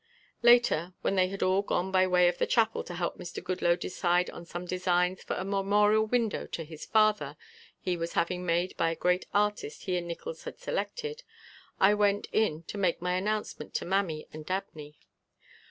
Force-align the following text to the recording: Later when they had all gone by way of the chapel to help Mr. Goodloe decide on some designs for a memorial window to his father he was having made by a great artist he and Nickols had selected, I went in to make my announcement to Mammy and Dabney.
Later 0.41 0.95
when 1.03 1.13
they 1.13 1.27
had 1.27 1.43
all 1.43 1.61
gone 1.61 1.91
by 1.91 2.07
way 2.07 2.27
of 2.27 2.39
the 2.39 2.47
chapel 2.47 2.83
to 2.85 2.95
help 2.95 3.19
Mr. 3.19 3.39
Goodloe 3.43 3.75
decide 3.75 4.31
on 4.31 4.47
some 4.47 4.65
designs 4.65 5.21
for 5.21 5.35
a 5.35 5.43
memorial 5.45 6.07
window 6.07 6.47
to 6.47 6.63
his 6.63 6.87
father 6.87 7.37
he 7.79 7.95
was 7.95 8.13
having 8.13 8.43
made 8.43 8.75
by 8.77 8.89
a 8.89 8.95
great 8.95 9.27
artist 9.31 9.83
he 9.83 9.97
and 9.97 10.07
Nickols 10.07 10.45
had 10.45 10.57
selected, 10.57 11.21
I 11.79 11.93
went 11.93 12.27
in 12.31 12.63
to 12.63 12.79
make 12.79 12.99
my 12.99 13.13
announcement 13.13 13.75
to 13.75 13.85
Mammy 13.85 14.25
and 14.33 14.43
Dabney. 14.43 14.97